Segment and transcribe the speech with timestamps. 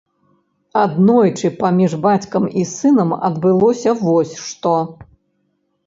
[0.83, 4.75] Аднойчы паміж бацькам і сынам адбылося вось што.